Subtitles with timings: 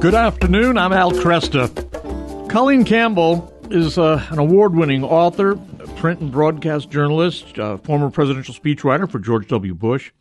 [0.00, 0.78] Good afternoon.
[0.78, 1.68] I'm Al Kresta.
[2.48, 5.56] Colleen Campbell is uh, an award winning author,
[5.96, 9.74] print and broadcast journalist, uh, former presidential speechwriter for George W.
[9.74, 10.12] Bush.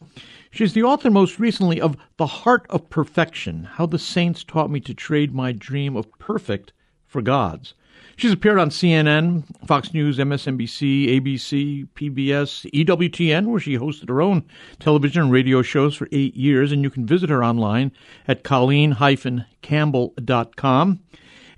[0.50, 4.80] She's the author most recently of The Heart of Perfection How the Saints Taught Me
[4.80, 6.74] to Trade My Dream of Perfect
[7.06, 7.76] for God's.
[8.18, 14.44] She's appeared on CNN, Fox News, MSNBC, ABC, PBS, EWTN, where she hosted her own
[14.80, 16.72] television and radio shows for eight years.
[16.72, 17.92] And you can visit her online
[18.28, 21.00] at colleen-campbell.com.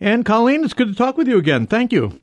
[0.02, 1.66] And Colleen, it's good to talk with you again.
[1.66, 2.20] Thank you.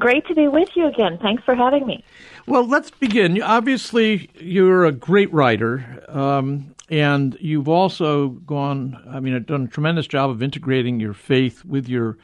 [0.00, 1.16] Great to be with you again.
[1.22, 2.02] Thanks for having me.
[2.46, 3.40] Well, let's begin.
[3.40, 10.08] Obviously, you're a great writer, um, and you've also gone, I mean, done a tremendous
[10.08, 12.18] job of integrating your faith with your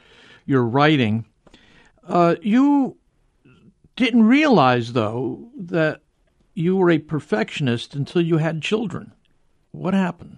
[0.45, 1.25] your writing.
[2.07, 2.97] Uh, you
[3.95, 6.01] didn't realize, though, that
[6.53, 9.11] you were a perfectionist until you had children.
[9.71, 10.37] What happened?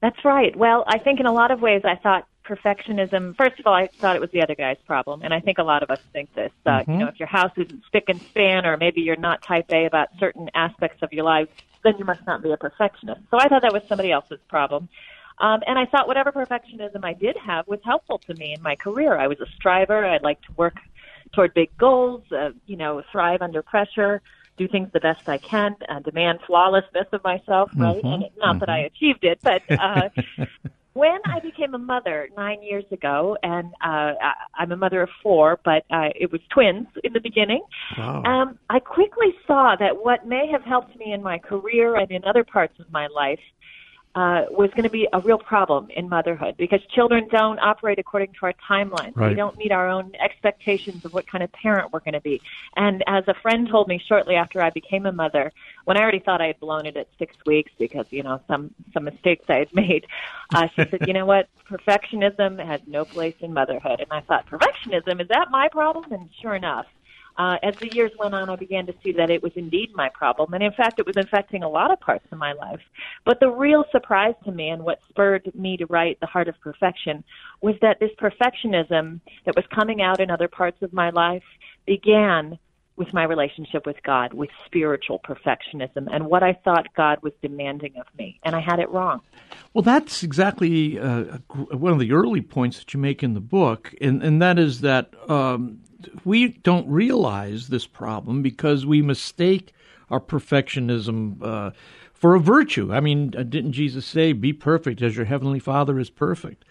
[0.00, 0.54] That's right.
[0.54, 3.86] Well, I think in a lot of ways I thought perfectionism, first of all, I
[3.86, 5.22] thought it was the other guy's problem.
[5.22, 6.52] And I think a lot of us think this.
[6.66, 6.92] Uh, mm-hmm.
[6.92, 9.86] You know, if your house isn't spick and span, or maybe you're not type A
[9.86, 11.48] about certain aspects of your life,
[11.84, 13.22] then you must not be a perfectionist.
[13.30, 14.88] So I thought that was somebody else's problem.
[15.38, 18.76] Um, and I thought whatever perfectionism I did have was helpful to me in my
[18.76, 19.18] career.
[19.18, 20.04] I was a striver.
[20.04, 20.76] I like to work
[21.32, 24.22] toward big goals, uh, you know, thrive under pressure,
[24.56, 27.96] do things the best I can, uh, demand flawlessness of myself, right?
[27.96, 28.06] Mm-hmm.
[28.06, 28.58] And it, not mm-hmm.
[28.60, 28.94] that I mm-hmm.
[28.94, 30.08] achieved it, but uh,
[30.92, 34.12] when I became a mother nine years ago, and uh,
[34.54, 37.64] I'm a mother of four, but uh, it was twins in the beginning,
[37.98, 38.22] wow.
[38.22, 42.24] um, I quickly saw that what may have helped me in my career and in
[42.24, 43.40] other parts of my life
[44.14, 48.32] uh, was going to be a real problem in motherhood because children don't operate according
[48.32, 49.12] to our timelines.
[49.16, 49.30] Right.
[49.30, 52.40] We don't meet our own expectations of what kind of parent we're going to be.
[52.76, 55.52] And as a friend told me shortly after I became a mother,
[55.84, 58.72] when I already thought I had blown it at six weeks because you know some
[58.92, 60.06] some mistakes I had made,
[60.54, 61.48] uh, she said, "You know what?
[61.68, 66.12] Perfectionism has no place in motherhood." And I thought, perfectionism is that my problem?
[66.12, 66.86] And sure enough
[67.36, 70.08] uh, as the years went on, I began to see that it was indeed my
[70.08, 70.54] problem.
[70.54, 72.80] And in fact, it was affecting a lot of parts of my life.
[73.24, 76.60] But the real surprise to me and what spurred me to write The Heart of
[76.60, 77.24] Perfection
[77.60, 81.42] was that this perfectionism that was coming out in other parts of my life
[81.86, 82.58] began
[82.96, 87.94] with my relationship with God, with spiritual perfectionism, and what I thought God was demanding
[87.98, 88.38] of me.
[88.44, 89.20] And I had it wrong.
[89.72, 91.38] Well, that's exactly uh,
[91.70, 94.82] one of the early points that you make in the book, and, and that is
[94.82, 95.80] that um,
[96.24, 99.72] we don't realize this problem because we mistake
[100.10, 101.70] our perfectionism uh,
[102.12, 102.92] for a virtue.
[102.92, 106.64] I mean, uh, didn't Jesus say, "Be perfect as your heavenly Father is perfect"?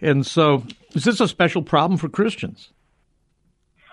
[0.00, 2.70] And so, is this a special problem for Christians?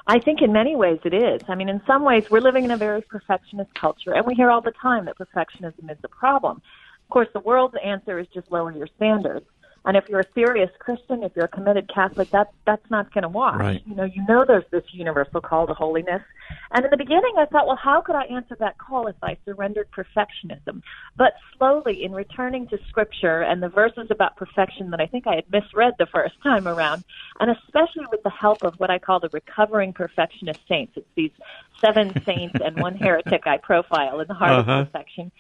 [0.08, 1.42] I think in many ways it is.
[1.48, 4.52] I mean, in some ways, we're living in a very perfectionist culture, and we hear
[4.52, 6.62] all the time that perfectionism is a problem.
[7.04, 9.46] Of course, the world's answer is just lower your standards.
[9.86, 13.22] And if you're a serious Christian, if you're a committed Catholic, that that's not going
[13.22, 13.60] to wash.
[13.60, 13.84] Right.
[13.86, 16.24] You know, you know there's this universal call to holiness.
[16.72, 19.38] And in the beginning, I thought, well, how could I answer that call if I
[19.46, 20.82] surrendered perfectionism?
[21.16, 25.36] But slowly, in returning to Scripture and the verses about perfection that I think I
[25.36, 27.04] had misread the first time around,
[27.40, 31.32] and especially with the help of what I call the recovering perfectionist saints, it's these
[31.80, 34.72] seven saints and one heretic I profile in the heart uh-huh.
[34.72, 35.32] of perfection.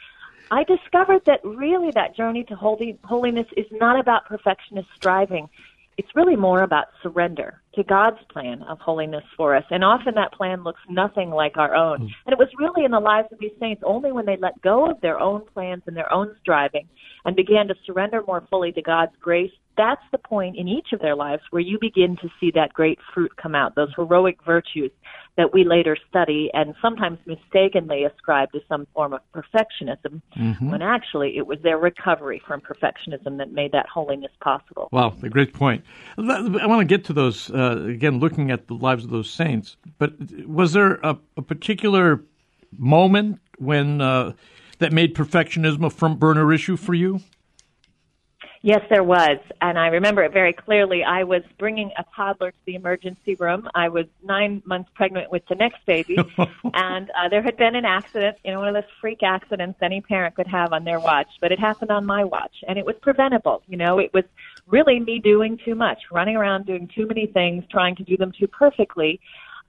[0.51, 5.49] I discovered that really that journey to holy, holiness is not about perfectionist striving.
[5.97, 9.63] It's really more about surrender to God's plan of holiness for us.
[9.69, 11.99] And often that plan looks nothing like our own.
[11.99, 12.09] Mm.
[12.25, 14.89] And it was really in the lives of these saints only when they let go
[14.89, 16.87] of their own plans and their own striving
[17.23, 20.99] and began to surrender more fully to God's grace that's the point in each of
[20.99, 24.91] their lives where you begin to see that great fruit come out, those heroic virtues
[25.37, 30.71] that we later study and sometimes mistakenly ascribe to some form of perfectionism, mm-hmm.
[30.71, 34.87] when actually it was their recovery from perfectionism that made that holiness possible.
[34.91, 35.83] Wow, a great point.
[36.17, 39.75] I want to get to those, uh, again, looking at the lives of those saints,
[39.97, 40.13] but
[40.45, 42.23] was there a, a particular
[42.77, 44.33] moment when uh,
[44.79, 47.19] that made perfectionism a front burner issue for you?
[48.65, 49.37] Yes, there was.
[49.61, 51.03] And I remember it very clearly.
[51.03, 53.69] I was bringing a toddler to the emergency room.
[53.75, 56.17] I was nine months pregnant with the next baby.
[56.73, 60.01] and uh, there had been an accident, you know, one of those freak accidents any
[60.01, 61.27] parent could have on their watch.
[61.39, 62.55] But it happened on my watch.
[62.67, 63.61] And it was preventable.
[63.67, 64.23] You know, it was
[64.65, 68.31] really me doing too much, running around doing too many things, trying to do them
[68.31, 69.19] too perfectly.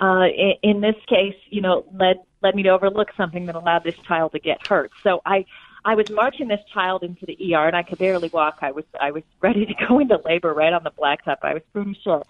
[0.01, 3.85] Uh, in, in this case, you know, led led me to overlook something that allowed
[3.85, 4.91] this child to get hurt.
[5.03, 5.45] So I
[5.87, 8.59] I was marching this child into the ER, and I could barely walk.
[8.61, 11.37] I was I was ready to go into labor right on the blacktop.
[11.43, 12.25] I was pretty sure.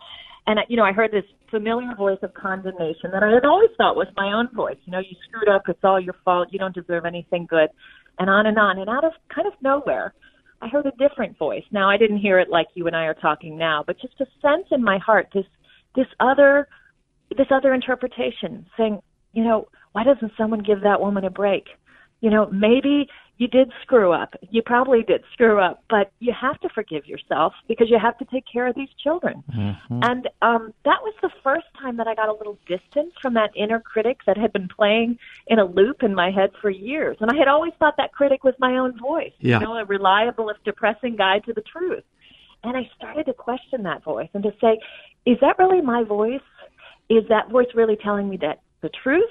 [0.47, 3.97] And you know, I heard this familiar voice of condemnation that I had always thought
[3.97, 4.76] was my own voice.
[4.85, 5.62] You know, you screwed up.
[5.69, 6.49] It's all your fault.
[6.53, 7.70] You don't deserve anything good,
[8.19, 8.79] and on and on.
[8.79, 10.12] And out of kind of nowhere,
[10.61, 11.64] I heard a different voice.
[11.70, 14.26] Now I didn't hear it like you and I are talking now, but just a
[14.43, 15.47] sense in my heart this
[15.94, 16.69] this other
[17.35, 19.00] this other interpretation saying,
[19.32, 21.64] you know, why doesn't someone give that woman a break?
[22.21, 23.09] You know, maybe
[23.39, 24.35] you did screw up.
[24.51, 28.25] You probably did screw up, but you have to forgive yourself because you have to
[28.25, 29.45] take care of these children.
[29.55, 30.01] Mm-hmm.
[30.03, 33.51] And um, that was the first time that I got a little distance from that
[33.55, 35.19] inner critic that had been playing
[35.49, 37.19] in a loop in my head for years.
[37.21, 39.61] And I had always thought that critic was my own voice, yeah.
[39.61, 42.05] you know, a reliable, if depressing guide to the truth.
[42.65, 44.79] And I started to question that voice and to say,
[45.27, 46.41] is that really my voice?
[47.11, 49.31] Is that voice really telling me that the truth?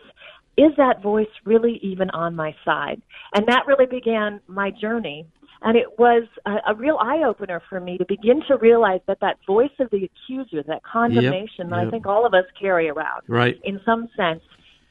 [0.57, 3.02] Is that voice really even on my side?
[3.34, 5.25] And that really began my journey.
[5.62, 9.19] And it was a, a real eye opener for me to begin to realize that
[9.22, 11.88] that voice of the accuser, that condemnation yep, that yep.
[11.88, 13.60] I think all of us carry around, right.
[13.63, 14.42] in some sense,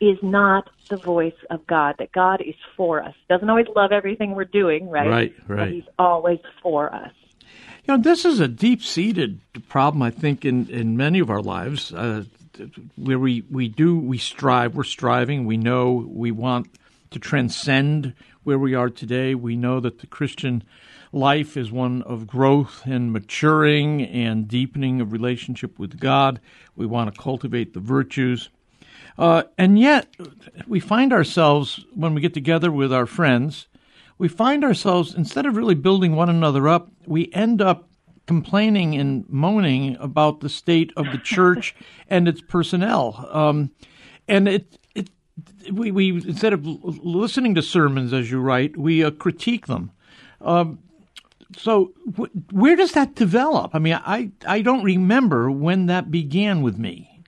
[0.01, 3.15] is not the voice of God, that God is for us.
[3.29, 5.09] Doesn't always love everything we're doing, right?
[5.09, 5.57] Right, right.
[5.57, 7.13] But he's always for us.
[7.87, 11.43] You know, this is a deep seated problem, I think, in, in many of our
[11.43, 11.93] lives.
[11.93, 12.25] Uh,
[12.97, 15.45] where we, we do we strive we're striving.
[15.45, 16.69] We know we want
[17.11, 19.35] to transcend where we are today.
[19.35, 20.63] We know that the christian
[21.13, 26.41] life is one of growth and maturing and deepening of relationship with god.
[26.77, 28.51] We want to cultivate the virtues.
[29.17, 30.09] Uh, and yet
[30.67, 33.69] we find ourselves when we get together with our friends
[34.19, 37.89] we find ourselves instead of really building one another up we end up
[38.27, 41.75] complaining and moaning about the state of the church
[42.09, 43.29] and its personnel.
[43.31, 43.71] Um,
[44.29, 45.11] and it, it,
[45.73, 49.91] we, we instead of listening to sermons as you write, we uh, critique them.
[50.41, 50.79] Um,
[51.57, 51.93] so
[52.51, 53.75] where does that develop?
[53.75, 57.23] I mean, I I don't remember when that began with me.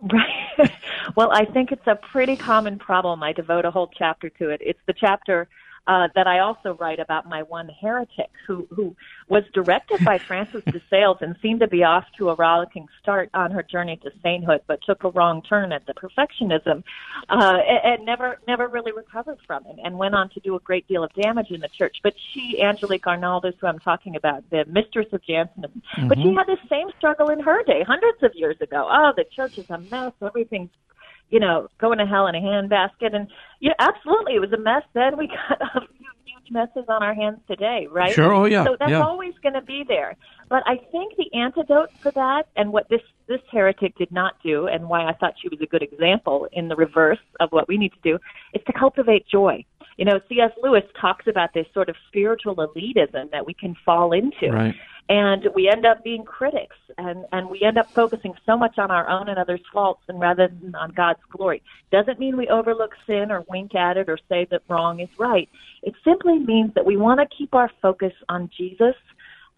[0.00, 0.36] Right.
[1.16, 3.22] well, I think it's a pretty common problem.
[3.22, 4.60] I devote a whole chapter to it.
[4.64, 5.48] It's the chapter
[5.86, 8.96] uh, that I also write about my one heretic who, who
[9.28, 13.30] was directed by Francis de Sales and seemed to be off to a rollicking start
[13.34, 16.82] on her journey to sainthood, but took a wrong turn at the perfectionism,
[17.28, 20.60] uh, and, and never, never really recovered from it and went on to do a
[20.60, 21.98] great deal of damage in the church.
[22.02, 26.08] But she, Angelique Arnaldus, who I'm talking about, the mistress of Jansenism, mm-hmm.
[26.08, 28.88] but she had the same struggle in her day, hundreds of years ago.
[28.90, 30.12] Oh, the church is a mess.
[30.22, 30.70] Everything's
[31.30, 33.14] you know, going to hell in a handbasket.
[33.14, 33.28] And
[33.60, 35.16] yeah, absolutely, it was a mess then.
[35.16, 36.06] We got a few
[36.46, 38.12] huge messes on our hands today, right?
[38.12, 38.32] Sure.
[38.32, 38.64] Oh, yeah.
[38.64, 39.02] So that's yeah.
[39.02, 40.16] always going to be there.
[40.48, 44.68] But I think the antidote for that, and what this this heretic did not do,
[44.68, 47.76] and why I thought she was a good example in the reverse of what we
[47.76, 48.18] need to do,
[48.54, 49.64] is to cultivate joy.
[49.96, 50.52] You know, C.S.
[50.62, 54.50] Lewis talks about this sort of spiritual elitism that we can fall into.
[54.50, 54.74] Right
[55.08, 58.90] and we end up being critics and and we end up focusing so much on
[58.90, 61.62] our own and others faults and rather than on God's glory
[61.92, 65.48] doesn't mean we overlook sin or wink at it or say that wrong is right
[65.82, 68.94] it simply means that we want to keep our focus on Jesus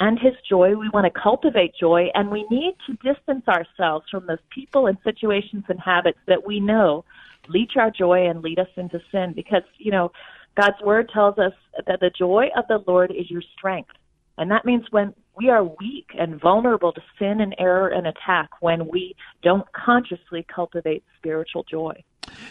[0.01, 4.27] and his joy we want to cultivate joy and we need to distance ourselves from
[4.27, 7.05] those people and situations and habits that we know
[7.49, 10.13] leech our joy and lead us into sin because you know
[10.61, 11.53] God's word tells us
[11.87, 13.91] that the joy of the Lord is your strength
[14.39, 18.49] and that means when we are weak and vulnerable to sin and error and attack
[18.61, 22.03] when we don't consciously cultivate spiritual joy.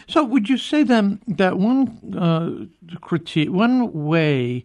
[0.06, 4.64] So, would you say then that one uh, critique, one way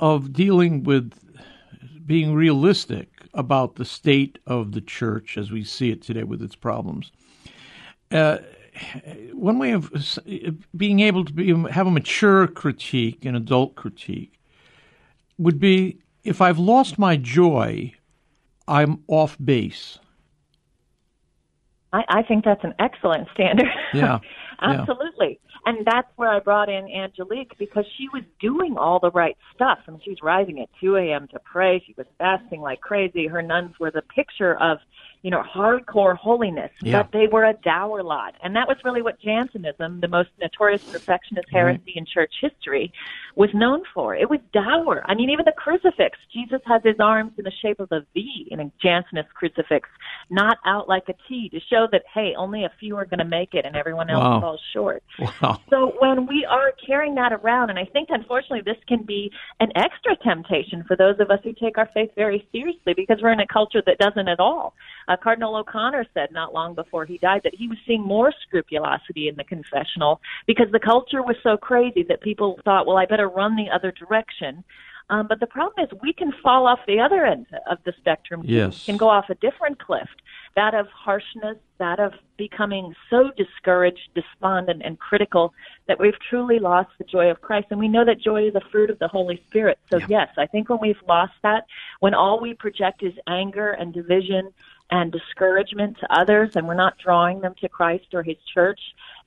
[0.00, 1.12] of dealing with
[2.06, 6.56] being realistic about the state of the church as we see it today with its
[6.56, 7.12] problems,
[8.10, 8.38] uh,
[9.32, 9.90] one way of
[10.76, 14.38] being able to be, have a mature critique, an adult critique,
[15.38, 17.92] would be if I've lost my joy,
[18.66, 19.98] I'm off base.
[21.92, 23.68] I, I think that's an excellent standard.
[23.92, 24.20] Yeah.
[24.60, 25.40] Absolutely.
[25.42, 25.58] Yeah.
[25.66, 29.78] And that's where I brought in Angelique because she was doing all the right stuff.
[29.86, 31.28] I mean, she was rising at 2 a.m.
[31.28, 31.82] to pray.
[31.84, 33.26] She was fasting like crazy.
[33.26, 34.78] Her nuns were the picture of
[35.22, 37.02] you know, hardcore holiness, yeah.
[37.02, 38.34] but they were a dour lot.
[38.42, 41.56] And that was really what Jansenism, the most notorious perfectionist mm-hmm.
[41.56, 41.96] heresy right.
[41.96, 42.92] in church history,
[43.36, 44.16] was known for.
[44.16, 45.02] It was dour.
[45.06, 48.48] I mean, even the crucifix, Jesus has his arms in the shape of a V
[48.50, 49.88] in a Jansenist crucifix,
[50.28, 53.24] not out like a T to show that, hey, only a few are going to
[53.24, 54.40] make it and everyone else wow.
[54.40, 55.02] falls short.
[55.40, 55.60] Wow.
[55.70, 59.68] So when we are carrying that around, and I think unfortunately this can be an
[59.74, 63.40] extra temptation for those of us who take our faith very seriously because we're in
[63.40, 64.74] a culture that doesn't at all.
[65.12, 69.28] Uh, Cardinal O'Connor said not long before he died that he was seeing more scrupulosity
[69.28, 73.28] in the confessional because the culture was so crazy that people thought, well, I better
[73.28, 74.64] run the other direction.
[75.10, 78.42] Um, but the problem is we can fall off the other end of the spectrum.
[78.44, 78.86] Yes.
[78.86, 80.08] We can go off a different cliff.
[80.56, 85.52] that of harshness, that of becoming so discouraged, despondent, and critical
[85.88, 87.66] that we've truly lost the joy of Christ.
[87.70, 89.78] And we know that joy is a fruit of the Holy Spirit.
[89.90, 90.06] So, yeah.
[90.08, 91.66] yes, I think when we've lost that,
[92.00, 94.52] when all we project is anger and division
[94.92, 98.78] and discouragement to others and we're not drawing them to Christ or His church,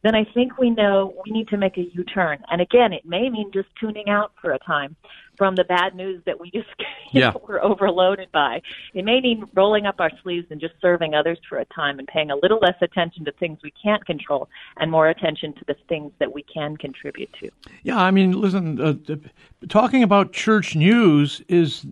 [0.04, 2.38] then I think we know we need to make a U turn.
[2.52, 4.96] And again, it may mean just tuning out for a time
[5.38, 6.68] from the bad news that we just
[7.12, 7.32] yeah.
[7.32, 8.62] know, were overloaded by.
[8.94, 12.08] It may mean rolling up our sleeves and just serving others for a time and
[12.08, 15.76] paying a little less attention to things we can't control and more attention to the
[15.88, 17.50] things that we can contribute to.
[17.84, 19.16] Yeah, I mean, listen, uh,
[19.70, 21.86] talking about church news is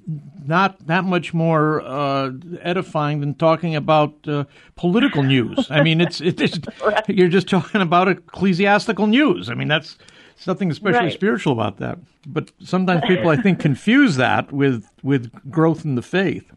[0.45, 2.31] not that much more uh,
[2.61, 4.45] edifying than talking about uh,
[4.75, 5.69] political news.
[5.69, 7.03] I mean, it's, it's right.
[7.07, 9.49] you're just talking about ecclesiastical news.
[9.49, 9.97] I mean, that's
[10.35, 11.13] it's nothing especially right.
[11.13, 11.99] spiritual about that.
[12.25, 16.51] But sometimes people, I think, confuse that with with growth in the faith.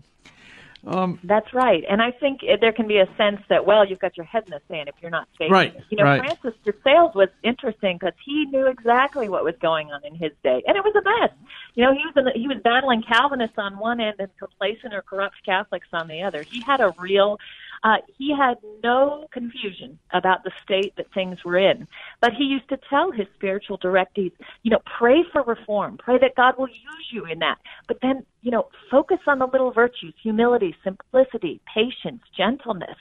[0.87, 4.17] Um, That's right, and I think there can be a sense that well, you've got
[4.17, 5.51] your head in the sand if you're not faithful.
[5.51, 5.75] Right.
[5.91, 6.21] You know, right.
[6.21, 10.31] Francis de Sales was interesting because he knew exactly what was going on in his
[10.45, 11.33] day, and it was a mess.
[11.75, 14.95] You know, he was in the, he was battling Calvinists on one end and complacent
[14.95, 16.43] or corrupt Catholics on the other.
[16.43, 17.41] He had a real
[17.87, 21.87] uh, he had no confusion about the state that things were in.
[22.21, 24.33] But he used to tell his spiritual directees,
[24.65, 27.59] you know, pray for reform, pray that God will use you in that.
[27.87, 32.97] But then, you know, focus on the little virtues, humility, simplicity, patience, gentleness,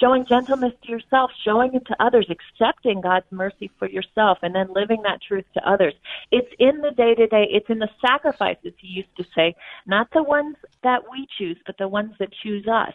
[0.00, 4.68] showing gentleness to yourself, showing it to others, accepting God's mercy for yourself, and then
[4.72, 5.94] living that truth to others.
[6.30, 10.06] It's in the day to day, it's in the sacrifices, he used to say, not
[10.12, 12.94] the ones that we choose, but the ones that choose us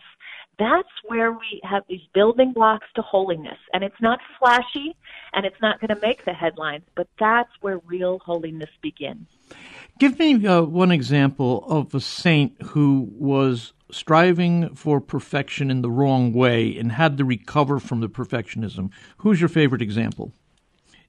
[0.57, 3.57] that's where we have these building blocks to holiness.
[3.73, 4.93] And it's not flashy
[5.31, 9.25] and it's not going to make the headlines, but that's where real holiness begins.
[9.99, 15.89] Give me uh, one example of a saint who was striving for perfection in the
[15.89, 18.91] wrong way and had to recover from the perfectionism.
[19.17, 20.31] Who's your favorite example?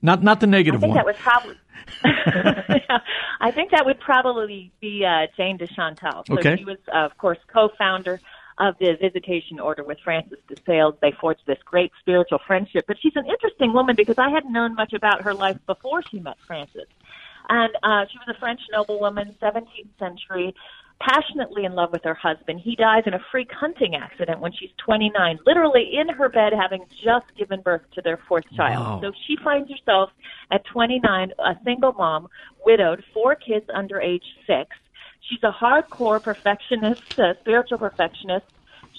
[0.02, 0.96] Not not the negative I think one.
[0.96, 1.56] That would probably.
[3.40, 6.24] I think that would probably be uh, Jane de Chantal.
[6.26, 6.56] So okay.
[6.56, 8.20] she was, uh, of course, co-founder
[8.58, 10.94] of the visitation order with Francis de Sales.
[11.00, 12.84] They forged this great spiritual friendship.
[12.86, 16.20] But she's an interesting woman because I hadn't known much about her life before she
[16.20, 16.86] met Francis.
[17.50, 20.54] And uh, she was a French noblewoman, 17th century,
[21.00, 22.60] passionately in love with her husband.
[22.60, 26.84] He dies in a freak hunting accident when she's 29, literally in her bed having
[27.04, 29.02] just given birth to their fourth child.
[29.02, 29.10] Wow.
[29.10, 30.10] So she finds herself
[30.50, 32.28] at 29, a single mom,
[32.64, 34.70] widowed, four kids under age six
[35.30, 38.46] She's a hardcore perfectionist, a spiritual perfectionist.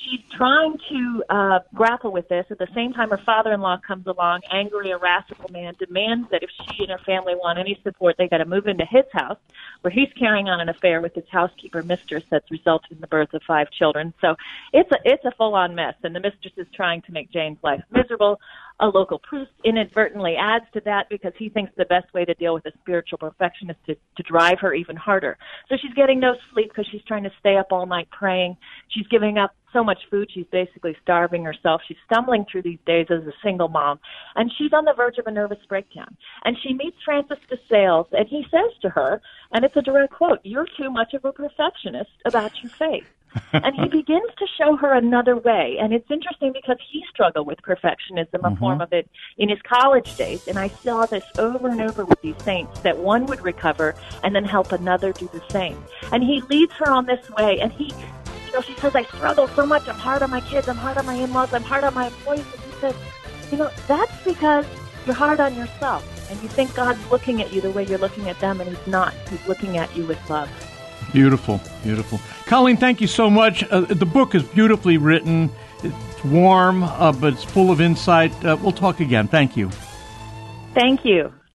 [0.04, 2.46] She's trying to uh, grapple with this.
[2.50, 6.84] At the same time, her father-in-law comes along, angry, irascible man, demands that if she
[6.84, 9.38] and her family want any support, they got to move into his house,
[9.82, 13.34] where he's carrying on an affair with his housekeeper mistress that's resulted in the birth
[13.34, 14.14] of five children.
[14.22, 14.36] So
[14.74, 17.84] it's a it's a full-on mess, and the mistress is trying to make Jane's life
[17.92, 18.40] miserable
[18.80, 22.54] a local priest inadvertently adds to that because he thinks the best way to deal
[22.54, 25.38] with a spiritual perfectionist is to, to drive her even harder.
[25.70, 28.58] So she's getting no sleep because she's trying to stay up all night praying.
[28.90, 31.82] She's giving up so much food, she's basically starving herself.
[31.88, 34.00] She's stumbling through these days as a single mom,
[34.36, 36.18] and she's on the verge of a nervous breakdown.
[36.44, 39.22] And she meets Francis de Sales, and he says to her,
[39.54, 43.06] and it's a direct quote, You're too much of a perfectionist about your faith
[43.54, 45.78] and he begins to show her another way.
[45.80, 48.56] And it's interesting because he struggled with perfectionism, a mm-hmm.
[48.56, 50.48] form of it, in his college days.
[50.48, 54.36] And I saw this over and over with these saints that one would recover and
[54.36, 55.84] then help another do the same.
[56.12, 57.60] And he leads her on this way.
[57.60, 57.94] And he,
[58.46, 59.88] you know, she says, I struggle so much.
[59.88, 60.68] I'm hard on my kids.
[60.68, 61.54] I'm hard on my in laws.
[61.54, 62.46] I'm hard on my employees.
[62.54, 62.96] And he says,
[63.52, 64.66] you know, that's because
[65.06, 66.08] you're hard on yourself.
[66.30, 68.88] And you think God's looking at you the way you're looking at them, and He's
[68.88, 69.14] not.
[69.30, 70.50] He's looking at you with love.
[71.14, 72.20] Beautiful, beautiful.
[72.46, 73.64] Colleen, thank you so much.
[73.64, 75.50] Uh, the book is beautifully written.
[75.84, 78.32] It's warm, uh, but it's full of insight.
[78.46, 79.28] Uh, we'll talk again.
[79.28, 79.70] Thank you.
[80.74, 81.34] Thank you.